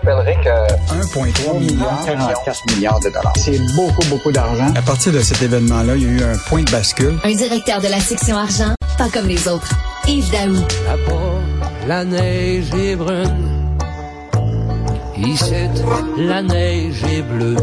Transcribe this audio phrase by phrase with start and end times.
[0.00, 3.32] rappellerai que 1,3 milliard, 44 milliards de dollars.
[3.36, 4.72] c'est beaucoup, beaucoup d'argent.
[4.76, 7.18] À partir de cet événement-là, il y a eu un point de bascule.
[7.24, 9.70] Un directeur de la section argent, pas comme les autres.
[10.06, 10.54] Yves Daou.
[10.86, 13.76] Là-bas, la neige est brune.
[15.16, 15.68] Ici,
[16.16, 17.56] la neige est bleue.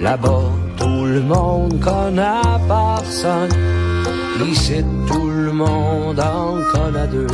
[0.00, 0.42] Là-bas,
[0.76, 3.50] tout le monde connaît personne.
[4.46, 7.26] Ici, tout le monde en connaît deux.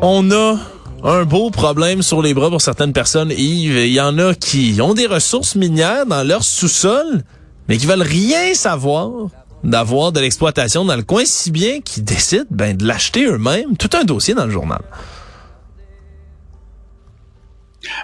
[0.00, 0.56] On a
[1.04, 3.76] un beau problème sur les bras pour certaines personnes, Yves.
[3.76, 7.22] Il y en a qui ont des ressources minières dans leur sous-sol,
[7.68, 9.28] mais qui veulent rien savoir
[9.64, 13.76] d'avoir de l'exploitation dans le coin, si bien qu'ils décident ben, de l'acheter eux-mêmes.
[13.76, 14.80] Tout un dossier dans le journal.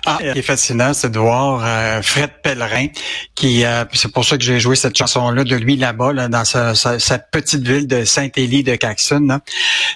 [0.07, 2.87] Ah, ce qui est fascinant, c'est de voir euh, Fred Pellerin,
[3.35, 6.45] qui euh, c'est pour ça que j'ai joué cette chanson-là de lui là-bas, là, dans
[6.45, 9.27] sa, sa- sa petite ville de Saint-Élie de Caxton.
[9.27, 9.41] là.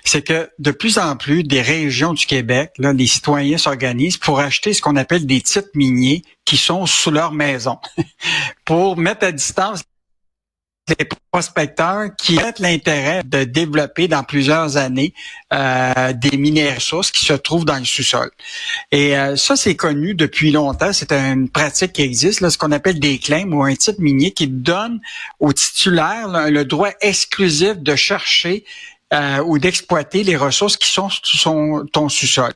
[0.05, 4.41] C'est que de plus en plus des régions du Québec, là, les citoyens s'organisent pour
[4.41, 7.79] acheter ce qu'on appelle des titres miniers qui sont sous leur maison,
[8.65, 9.83] pour mettre à distance
[10.99, 15.15] les prospecteurs qui mettent l'intérêt de développer dans plusieurs années
[15.53, 18.31] euh, des mines ressources qui se trouvent dans le sous-sol.
[18.93, 20.93] Et euh, ça, c'est connu depuis longtemps.
[20.93, 24.33] C'est une pratique qui existe, là, ce qu'on appelle des claims ou un titre minier
[24.33, 25.01] qui donne
[25.41, 28.65] au titulaire le droit exclusif de chercher
[29.13, 32.53] euh, ou d'exploiter les ressources qui sont son, ton sous-sol.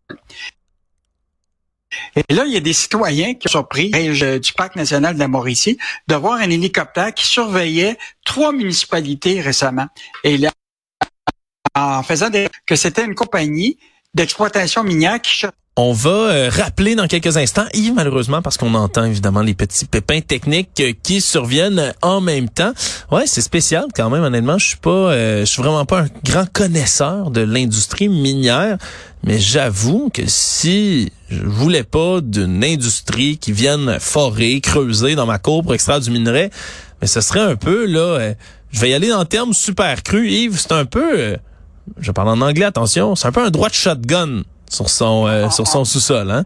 [2.17, 5.29] Et là, il y a des citoyens qui sont surpris du parc national de la
[5.29, 9.87] Mauricie de voir un hélicoptère qui surveillait trois municipalités récemment.
[10.25, 10.51] Et là,
[11.75, 13.79] en faisant des, que c'était une compagnie
[14.15, 18.75] d'exploitation minière qui cherchait On va euh, rappeler dans quelques instants, Yves, malheureusement, parce qu'on
[18.75, 22.75] entend évidemment les petits pépins techniques euh, qui surviennent en même temps.
[23.11, 24.59] Ouais, c'est spécial quand même, honnêtement.
[24.59, 28.77] Je suis pas, euh, je suis vraiment pas un grand connaisseur de l'industrie minière,
[29.25, 35.39] mais j'avoue que si je voulais pas d'une industrie qui vienne forer, creuser dans ma
[35.39, 36.51] cour pour extraire du minerai,
[37.01, 38.35] mais ce serait un peu là.
[38.73, 40.59] je vais y aller en termes super crus, Yves.
[40.59, 41.39] C'est un peu,
[41.99, 44.43] je parle en anglais, attention, c'est un peu un droit de shotgun
[44.73, 46.43] sur son euh, sur son sous-sol, hein?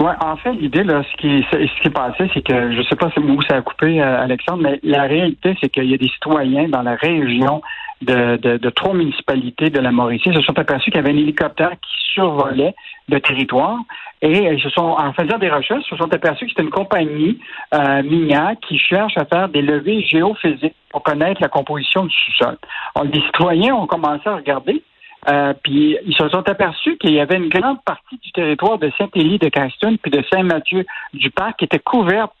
[0.00, 2.96] Ouais, en fait, l'idée, là, ce qui, ce qui est passé, c'est que, je sais
[2.96, 6.08] pas où ça a coupé, euh, Alexandre, mais la réalité, c'est qu'il y a des
[6.08, 7.62] citoyens dans la région
[8.02, 11.16] de, de, de trois municipalités de la Mauricie se sont aperçus qu'il y avait un
[11.16, 12.74] hélicoptère qui survolait
[13.08, 13.78] le territoire
[14.20, 17.38] et ils se sont, en faisant des recherches, se sont aperçus que c'était une compagnie
[17.74, 22.56] euh, minière qui cherche à faire des levées géophysiques pour connaître la composition du sous-sol.
[22.94, 24.82] Alors, les citoyens ont commencé à regarder
[25.28, 28.90] euh, puis ils se sont aperçus qu'il y avait une grande partie du territoire de
[28.98, 32.32] Saint-Élie de Caston puis de Saint-Mathieu du Parc qui était couverte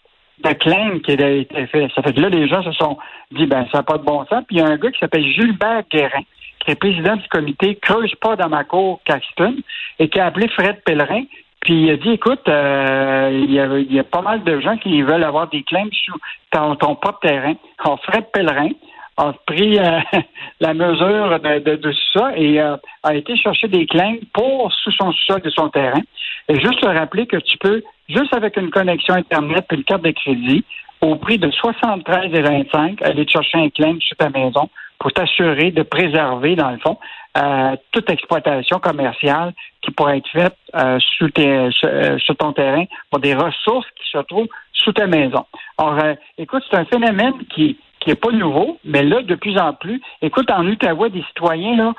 [0.42, 1.90] de claims qui avaient été faits.
[1.94, 2.98] Ça fait que là, les gens se sont
[3.30, 4.44] dit, ben, ça n'a pas de bon sens.
[4.46, 6.22] Puis il y a un gars qui s'appelle Gilbert Guérin,
[6.60, 9.56] qui est président du comité Creuse pas dans ma cour Caxton,
[9.98, 11.22] et qui a appelé Fred Pellerin.
[11.60, 14.60] Puis il a dit, écoute, euh, il, y a, il y a pas mal de
[14.60, 16.16] gens qui veulent avoir des claims sur
[16.50, 17.54] ton, ton propre terrain.
[17.78, 18.70] Alors, Fred Pellerin
[19.16, 20.00] a pris euh,
[20.60, 24.92] la mesure de, de, de ça et euh, a été chercher des claims pour sous
[24.92, 26.00] son sol de son terrain.
[26.48, 30.02] Et juste te rappeler que tu peux, juste avec une connexion Internet et une carte
[30.02, 30.64] de crédit,
[31.00, 36.56] au prix de 73,25, aller chercher un claim sur ta maison pour t'assurer de préserver,
[36.56, 36.98] dans le fond,
[37.36, 42.84] euh, toute exploitation commerciale qui pourrait être faite euh, sous, tes, euh, sur ton terrain
[43.10, 45.44] pour des ressources qui se trouvent sous ta maison.
[45.78, 49.58] Alors, euh, écoute, c'est un phénomène qui qui est pas nouveau, mais là, de plus
[49.58, 51.92] en plus, écoute, en Outaouais, des citoyens, là,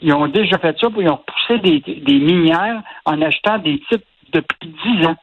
[0.00, 4.74] ils ont déjà fait ça, ils ont poussé des, minières en achetant des titres depuis
[4.84, 5.16] dix ans.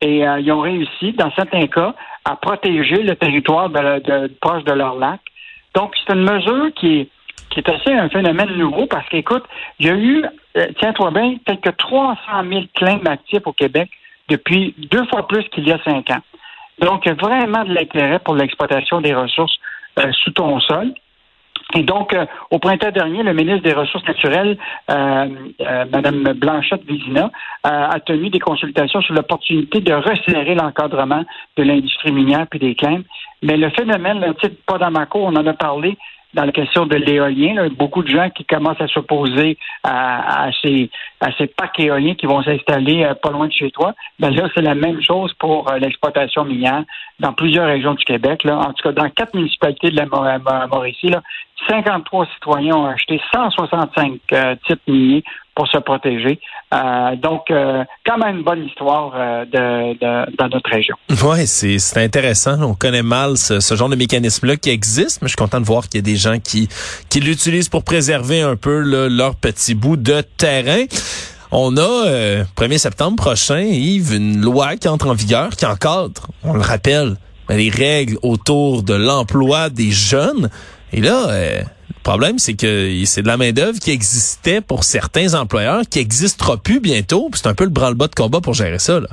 [0.00, 3.68] Et euh, ils ont réussi, dans certains cas, à protéger le territoire
[4.40, 5.20] proche de leur lac.
[5.74, 7.08] Donc, c'est une mesure qui
[7.56, 9.44] est, assez un phénomène nouveau parce qu'écoute,
[9.80, 10.24] il y a eu,
[10.56, 12.18] euh, tiens-toi bien, quelques 300
[12.48, 13.90] 000 claims actifs au Québec
[14.28, 16.22] depuis deux fois plus qu'il y a cinq ans.
[16.80, 19.58] Donc, il y a vraiment de l'intérêt pour l'exploitation des ressources
[20.12, 20.94] sous ton sol.
[21.74, 24.58] Et donc, euh, au printemps dernier, le ministre des Ressources naturelles,
[24.90, 25.28] euh,
[25.60, 27.30] euh, Mme Blanchette Vézina,
[27.66, 31.24] euh, a tenu des consultations sur l'opportunité de resserrer l'encadrement
[31.56, 33.04] de l'industrie minière puis des claims.
[33.42, 35.96] Mais le phénomène, tu sais, pas dans ma cour, on en a parlé
[36.34, 40.90] dans la question de l'éolien, beaucoup de gens qui commencent à s'opposer à, à ces,
[41.20, 43.94] à ces parcs éoliens qui vont s'installer euh, pas loin de chez toi.
[44.18, 46.84] Ben là, c'est la même chose pour euh, l'exploitation minière
[47.18, 48.44] dans plusieurs régions du Québec.
[48.44, 48.58] Là.
[48.58, 51.22] En tout cas, dans quatre municipalités de la Mau- Mauricie, là,
[51.68, 55.24] 53 citoyens ont acheté 165 euh, titres miniers
[55.60, 56.40] pour se protéger.
[56.72, 60.96] Euh, donc, euh, quand même une bonne histoire euh, de, dans notre région.
[61.22, 62.62] Ouais, c'est intéressant.
[62.62, 65.66] On connaît mal ce, ce genre de mécanisme-là qui existe, mais je suis content de
[65.66, 66.66] voir qu'il y a des gens qui
[67.10, 70.84] qui l'utilisent pour préserver un peu là, leur petit bout de terrain.
[71.50, 76.54] On a, 1er septembre prochain, Yves, une loi qui entre en vigueur, qui encadre, on
[76.54, 77.16] le rappelle,
[77.50, 80.48] les règles autour de l'emploi des jeunes.
[80.94, 81.28] Et là,
[82.00, 86.56] le problème, c'est que c'est de la main-d'œuvre qui existait pour certains employeurs, qui n'existera
[86.56, 87.28] plus bientôt.
[87.34, 89.00] C'est un peu le branle-bas de combat pour gérer ça.
[89.00, 89.08] Là.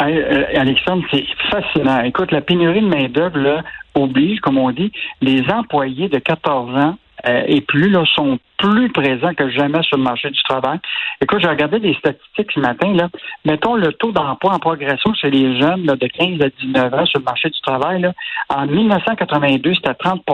[0.00, 2.02] Euh, Alexandre, c'est fascinant.
[2.02, 3.62] Écoute, la pénurie de main-d'œuvre
[3.94, 4.90] oblige, comme on dit,
[5.20, 6.96] les employés de 14 ans
[7.28, 10.78] euh, et plus sont plus présents que jamais sur le marché du travail.
[11.20, 12.92] Écoute, j'ai regardé des statistiques ce matin.
[12.92, 13.08] Là.
[13.44, 17.20] Mettons le taux d'emploi en progression chez les jeunes de 15 à 19 ans sur
[17.20, 18.00] le marché du travail.
[18.00, 18.12] Là.
[18.48, 20.24] En 1982, c'était 30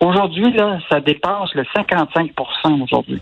[0.00, 3.20] Aujourd'hui, là, ça dépasse le 55% aujourd'hui.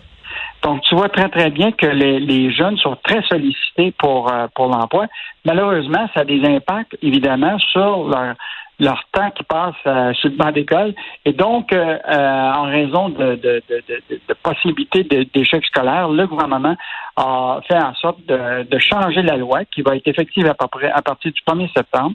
[0.63, 4.47] Donc, tu vois très, très bien que les, les jeunes sont très sollicités pour, euh,
[4.55, 5.07] pour l'emploi.
[5.45, 8.35] Malheureusement, ça a des impacts, évidemment, sur leur,
[8.79, 10.95] leur temps qui passe euh, sur le banc d'école.
[11.25, 16.77] Et donc, euh, euh, en raison de, de, de, de, possibilités d'échec scolaire, le gouvernement
[17.17, 20.91] a fait en sorte de, changer la loi qui va être effective à, peu près
[20.91, 22.15] à partir du 1er septembre.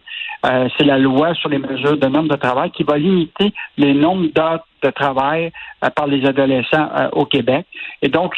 [0.77, 4.27] C'est la loi sur les mesures de nombre de travail qui va limiter les nombres
[4.33, 5.51] d'heures de travail
[5.95, 7.65] par les adolescents au Québec.
[8.01, 8.35] Et donc,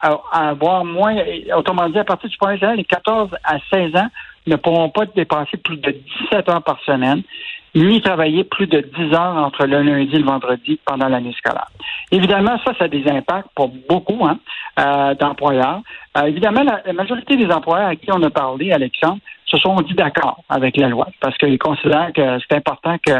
[0.00, 1.16] avoir moins,
[1.56, 4.08] autrement dit, à partir du 1er septembre, les 14 à 16 ans
[4.46, 5.94] ne pourront pas dépasser plus de
[6.30, 7.22] 17 heures par semaine
[7.76, 11.68] ni travailler plus de 10 heures entre le lundi et le vendredi pendant l'année scolaire.
[12.10, 14.38] Évidemment, ça, ça a des impacts pour beaucoup hein,
[14.80, 15.82] euh, d'employeurs.
[16.16, 19.94] Euh, évidemment, la, majorité des employeurs à qui on a parlé, Alexandre, se sont dit
[19.94, 23.12] d'accord avec la loi parce qu'ils considèrent que c'est important que,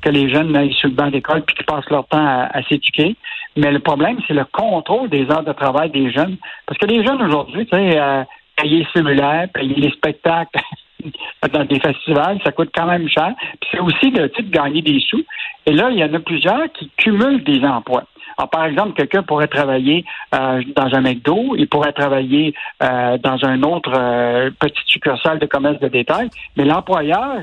[0.00, 3.14] que les jeunes aillent sur le banc d'école puis qu'ils passent leur temps à, s'éduquer.
[3.56, 6.36] Mais le problème, c'est le contrôle des heures de travail des jeunes.
[6.66, 8.24] Parce que les jeunes aujourd'hui, tu sais, euh,
[8.60, 10.60] payer le cellulaire, payer les spectacles,
[11.52, 13.32] dans des festivals, ça coûte quand même cher.
[13.60, 15.24] Puis c'est aussi le type de gagner des sous.
[15.66, 18.04] Et là, il y en a plusieurs qui cumulent des emplois.
[18.36, 23.44] Alors, par exemple, quelqu'un pourrait travailler euh, dans un McDo, il pourrait travailler euh, dans
[23.44, 27.38] un autre euh, petit succursale de commerce de détail, mais l'employeur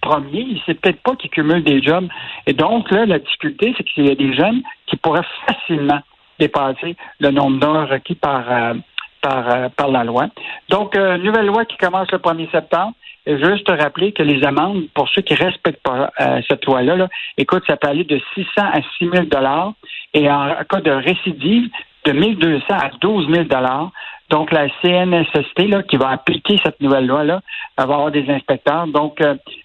[0.00, 2.06] premier, il sait peut-être pas qu'il cumule des jobs.
[2.46, 6.00] Et donc, là, la difficulté, c'est qu'il y a des jeunes qui pourraient facilement
[6.38, 8.74] dépasser le nombre d'heures requis par,
[9.20, 10.26] par, euh, par la loi.
[10.68, 12.94] Donc, euh, nouvelle loi qui commence le 1er septembre.
[13.26, 17.08] Juste te rappeler que les amendes, pour ceux qui respectent pas euh, cette loi-là, là,
[17.36, 19.72] écoute, ça peut aller de 600 à 6 000 dollars
[20.14, 21.68] et en cas de récidive,
[22.06, 23.90] de 1 200 à 12 000 dollars.
[24.30, 27.40] Donc, la CNSST, là, qui va appliquer cette nouvelle loi-là,
[27.76, 28.86] va avoir des inspecteurs.
[28.86, 29.22] Donc,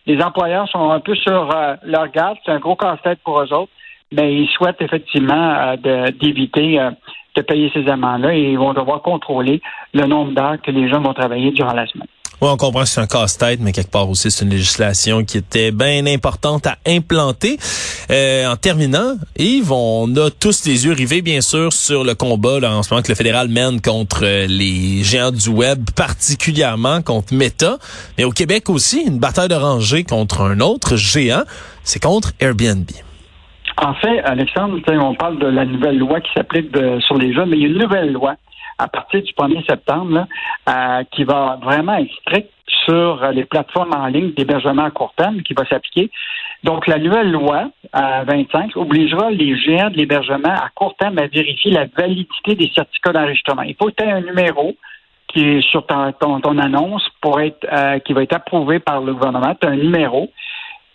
[0.07, 1.49] les employeurs sont un peu sur
[1.83, 2.37] leur garde.
[2.43, 3.71] C'est un gros casse-tête pour eux autres,
[4.11, 6.79] mais ils souhaitent effectivement d'éviter
[7.35, 9.61] de payer ces amendes-là et ils vont devoir contrôler
[9.93, 12.07] le nombre d'heures que les gens vont travailler durant la semaine.
[12.41, 15.37] Oui, on comprend que c'est un casse-tête, mais quelque part aussi, c'est une législation qui
[15.37, 17.57] était bien importante à implanter.
[18.11, 22.59] Euh, en terminant, Yves, on a tous les yeux rivés, bien sûr, sur le combat
[22.59, 27.01] là, en ce moment que le fédéral mène contre euh, les géants du web, particulièrement
[27.01, 27.77] contre Meta.
[28.17, 31.43] Mais au Québec aussi, une bataille de rangée contre un autre géant,
[31.85, 32.85] c'est contre Airbnb.
[33.81, 37.57] En fait, Alexandre, on parle de la nouvelle loi qui s'applique sur les jeunes, mais
[37.57, 38.35] il y a une nouvelle loi
[38.77, 40.27] à partir du 1er septembre
[40.69, 42.51] euh, qui va vraiment être stricte
[42.85, 46.11] sur les plateformes en ligne d'hébergement à court terme qui va s'appliquer.
[46.63, 51.27] Donc, la nouvelle loi à 25 obligera les géants de l'hébergement à court terme à
[51.27, 53.61] vérifier la validité des certificats d'enregistrement.
[53.63, 54.75] Il faut que tu un numéro
[55.27, 59.13] qui est sur ton, ton, annonce pour être euh, qui va être approuvé par le
[59.13, 59.55] gouvernement.
[59.59, 60.31] Tu as un numéro.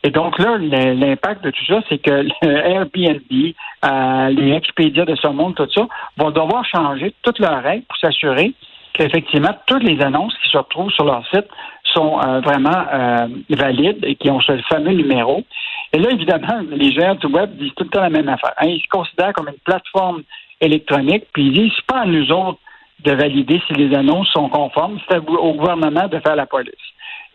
[0.03, 2.11] Et donc là, l'impact de tout ça, c'est que
[2.43, 3.55] le Airbnb,
[3.85, 7.99] euh, les Expedia de ce monde, tout ça, vont devoir changer toutes leurs règles pour
[7.99, 8.55] s'assurer
[8.95, 11.47] qu'effectivement, toutes les annonces qui se retrouvent sur leur site
[11.85, 15.45] sont euh, vraiment euh, valides et qui ont ce fameux numéro.
[15.93, 18.55] Et là, évidemment, les géants du web disent tout le temps la même affaire.
[18.59, 18.69] Hein.
[18.69, 20.23] Ils se considèrent comme une plateforme
[20.61, 22.59] électronique, puis ils disent, c'est pas à nous autres
[23.05, 26.75] de valider si les annonces sont conformes, c'est au gouvernement de faire la police.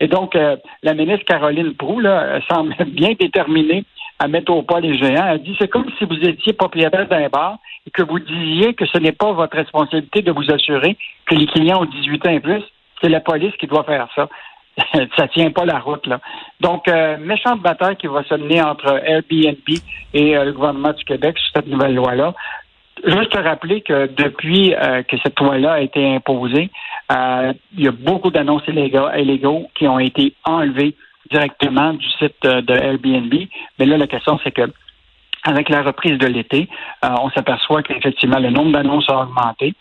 [0.00, 3.84] Et donc, euh, la ministre Caroline Proux là, semble bien déterminée
[4.18, 5.26] à mettre au pas les géants.
[5.28, 8.86] Elle dit c'est comme si vous étiez propriétaire d'un bar et que vous disiez que
[8.86, 12.40] ce n'est pas votre responsabilité de vous assurer que les clients ont 18 ans et
[12.40, 12.62] plus.
[13.02, 14.28] C'est la police qui doit faire ça.
[15.16, 16.20] ça tient pas la route là.
[16.60, 19.56] Donc euh, méchante bataille qui va se mener entre Airbnb
[20.12, 22.34] et euh, le gouvernement du Québec sur cette nouvelle loi là.
[23.04, 26.70] Juste te rappeler que depuis euh, que cette loi-là a été imposée,
[27.12, 30.94] euh, il y a beaucoup d'annonces illégaux, qui ont été enlevées
[31.30, 33.34] directement du site euh, de Airbnb.
[33.78, 34.62] Mais là, la question, c'est que
[35.44, 36.68] avec la reprise de l'été,
[37.04, 39.74] on s'aperçoit qu'effectivement, le nombre d'annonces a augmenté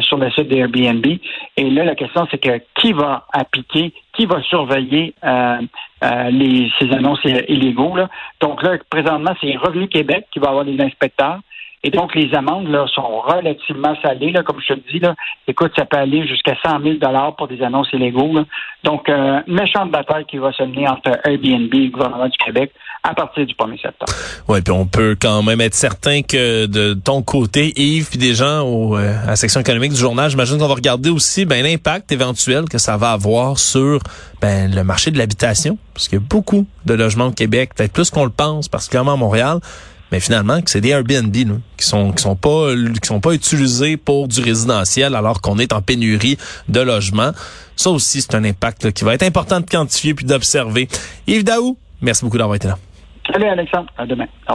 [0.00, 1.06] sur le site d'Airbnb.
[1.56, 7.94] Et là, la question, c'est que qui va appliquer, qui va surveiller ces annonces illégaux?
[7.94, 8.08] Là?
[8.40, 11.38] Donc là, présentement, c'est Revenu Québec qui va avoir des inspecteurs.
[11.84, 14.32] Et donc, les amendes là, sont relativement salées.
[14.32, 15.14] Là, comme je te dis, là,
[15.46, 16.96] écoute, ça peut aller jusqu'à 100 000
[17.36, 18.32] pour des annonces illégaux.
[18.32, 18.44] Là.
[18.82, 22.72] Donc, euh, méchante bataille qui va se mener entre Airbnb et le gouvernement du Québec
[23.02, 24.12] à partir du 1er septembre.
[24.48, 28.32] Oui, puis on peut quand même être certain que de ton côté, Yves, puis des
[28.32, 31.62] gens au, euh, à la section économique du journal, j'imagine qu'on va regarder aussi ben,
[31.62, 33.98] l'impact éventuel que ça va avoir sur
[34.40, 37.92] ben, le marché de l'habitation, parce qu'il y a beaucoup de logements au Québec, peut-être
[37.92, 39.58] plus qu'on le pense, particulièrement à Montréal,
[40.14, 43.96] mais finalement que c'est des Airbnb qui sont qui sont pas qui sont pas utilisés
[43.96, 47.32] pour du résidentiel alors qu'on est en pénurie de logements.
[47.74, 50.86] Ça aussi c'est un impact là, qui va être important de quantifier puis d'observer.
[51.26, 52.78] Yves Daou, merci beaucoup d'avoir été là.
[53.32, 54.26] Salut Alexandre, à demain.
[54.48, 54.52] Au